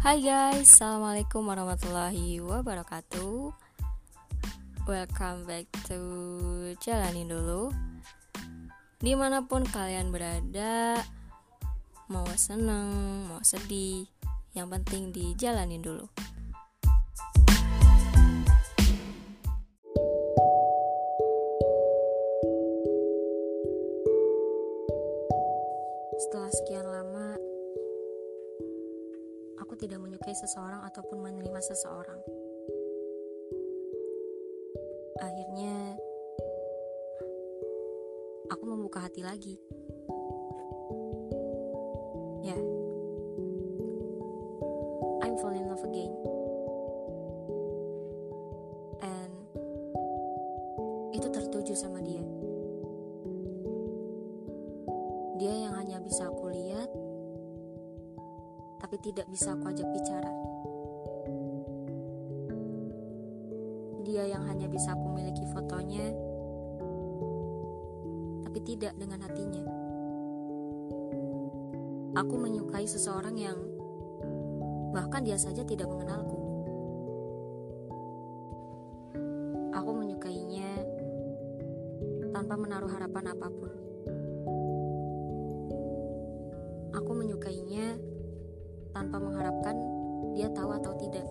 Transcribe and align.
Hai 0.00 0.16
guys, 0.24 0.80
Assalamualaikum 0.80 1.44
warahmatullahi 1.44 2.40
wabarakatuh. 2.40 3.52
Welcome 4.88 5.44
back 5.44 5.68
to 5.92 6.00
Jalanin 6.80 7.28
Dulu. 7.28 7.68
Di 8.96 9.12
mana 9.12 9.44
pun 9.44 9.60
kalian 9.60 10.08
berada 10.08 10.96
Mau 12.08 12.24
seneng, 12.40 13.28
mau 13.28 13.44
sedih 13.44 14.08
Yang 14.56 14.80
penting 14.80 15.12
dijalanin 15.12 15.84
dulu. 15.84 16.08
Setelah 26.24 26.52
sekian 26.56 26.88
lama 26.88 27.49
Aku 29.70 29.78
tidak 29.78 30.02
menyukai 30.02 30.34
seseorang 30.34 30.82
ataupun 30.82 31.22
menerima 31.22 31.62
seseorang. 31.62 32.18
Akhirnya 35.22 35.94
Aku 38.50 38.66
membuka 38.66 38.98
hati 38.98 39.22
lagi. 39.22 39.54
Ya. 42.42 42.58
I'm 45.22 45.38
falling 45.38 45.62
in 45.62 45.70
love 45.70 45.86
again. 45.86 46.10
And 49.06 49.34
Itu 51.14 51.30
tertuju 51.30 51.78
sama 51.78 52.02
dia. 52.02 52.26
Dia 55.38 55.54
yang 55.70 55.78
hanya 55.78 56.02
bisa 56.02 56.26
aku 56.26 56.50
lihat, 56.50 56.90
tapi 58.90 59.14
tidak 59.14 59.30
bisa 59.30 59.54
aku 59.54 59.70
ajak 59.70 59.86
bicara. 59.86 60.32
Dia 64.02 64.34
yang 64.34 64.42
hanya 64.50 64.66
bisa 64.66 64.98
aku 64.98 65.14
miliki 65.14 65.46
fotonya, 65.46 66.10
tapi 68.42 68.58
tidak 68.66 68.98
dengan 68.98 69.22
hatinya. 69.22 69.62
Aku 72.18 72.34
menyukai 72.34 72.82
seseorang 72.90 73.38
yang 73.38 73.62
bahkan 74.90 75.22
dia 75.22 75.38
saja 75.38 75.62
tidak 75.62 75.86
mengenalku. 75.86 76.42
Aku 79.70 79.90
menyukainya 79.94 80.82
tanpa 82.34 82.58
menaruh 82.58 82.90
harapan 82.90 83.38
apa 83.38 83.46
pun. 83.54 83.70
Aku 86.90 87.10
menyukainya 87.14 88.09
tanpa 89.00 89.16
mengharapkan 89.16 89.76
dia 90.36 90.52
tahu 90.52 90.76
atau 90.76 90.92
tidak. 91.00 91.24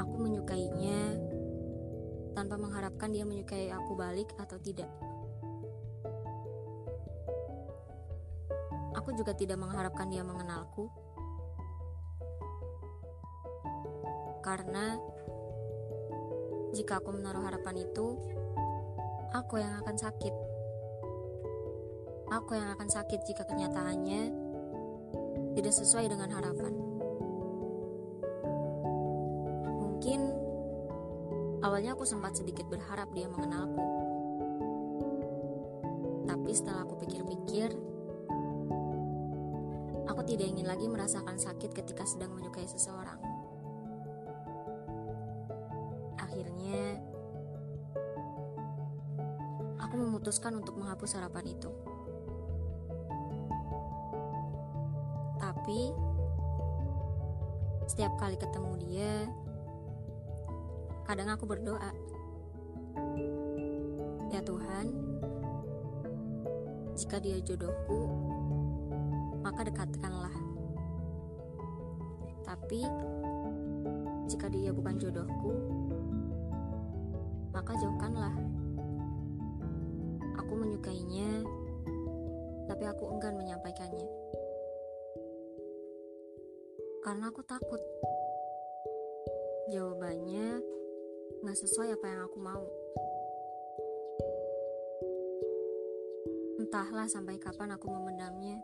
Aku 0.00 0.16
menyukainya 0.16 1.20
tanpa 2.32 2.56
mengharapkan 2.56 3.12
dia 3.12 3.28
menyukai 3.28 3.68
aku 3.68 3.92
balik 3.92 4.32
atau 4.40 4.56
tidak. 4.56 4.88
Aku 8.96 9.12
juga 9.12 9.36
tidak 9.36 9.60
mengharapkan 9.60 10.08
dia 10.08 10.24
mengenalku. 10.24 10.88
Karena 14.40 14.96
jika 16.72 16.96
aku 16.96 17.12
menaruh 17.12 17.44
harapan 17.44 17.84
itu, 17.84 18.16
aku 19.36 19.60
yang 19.60 19.76
akan 19.84 20.00
sakit. 20.00 20.51
Aku 22.32 22.56
yang 22.56 22.72
akan 22.72 22.88
sakit 22.88 23.28
jika 23.28 23.44
kenyataannya 23.44 24.32
tidak 25.52 25.74
sesuai 25.76 26.08
dengan 26.08 26.32
harapan. 26.32 26.72
Mungkin 29.76 30.20
awalnya 31.60 31.92
aku 31.92 32.08
sempat 32.08 32.40
sedikit 32.40 32.64
berharap 32.72 33.12
dia 33.12 33.28
mengenalku. 33.28 33.84
Tapi 36.24 36.50
setelah 36.56 36.88
aku 36.88 37.04
pikir-pikir, 37.04 37.68
aku 40.08 40.20
tidak 40.24 40.48
ingin 40.56 40.64
lagi 40.64 40.88
merasakan 40.88 41.36
sakit 41.36 41.76
ketika 41.76 42.08
sedang 42.08 42.32
menyukai 42.32 42.64
seseorang. 42.64 43.20
Akhirnya, 46.16 46.96
aku 49.84 49.94
memutuskan 50.00 50.56
untuk 50.56 50.80
menghapus 50.80 51.20
harapan 51.20 51.52
itu. 51.52 51.68
Tapi 55.42 55.90
setiap 57.90 58.14
kali 58.14 58.38
ketemu 58.38 58.72
dia, 58.78 59.12
kadang 61.02 61.34
aku 61.34 61.50
berdoa, 61.50 61.90
"Ya 64.30 64.38
Tuhan, 64.46 64.94
jika 66.94 67.18
dia 67.18 67.42
jodohku, 67.42 68.06
maka 69.42 69.66
dekatkanlah. 69.66 70.36
Tapi 72.46 72.86
jika 74.30 74.46
dia 74.46 74.70
bukan 74.70 74.94
jodohku, 74.94 75.58
maka 77.50 77.74
jauhkanlah." 77.82 78.38
Aku 80.38 80.54
menyukainya, 80.54 81.42
tapi 82.70 82.86
aku 82.86 83.10
enggan 83.10 83.34
menyampaikannya 83.34 84.22
karena 87.02 87.34
aku 87.34 87.42
takut. 87.42 87.82
Jawabannya 89.74 90.62
nggak 91.42 91.58
sesuai 91.58 91.98
apa 91.98 92.06
yang 92.06 92.20
aku 92.30 92.38
mau. 92.38 92.62
Entahlah 96.62 97.10
sampai 97.10 97.42
kapan 97.42 97.74
aku 97.74 97.90
memendamnya. 97.90 98.62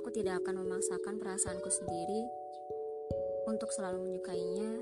Aku 0.00 0.08
tidak 0.08 0.40
akan 0.40 0.64
memaksakan 0.64 1.20
perasaanku 1.20 1.68
sendiri 1.68 2.24
untuk 3.44 3.68
selalu 3.68 4.08
menyukainya 4.08 4.80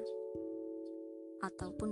ataupun. 1.42 1.90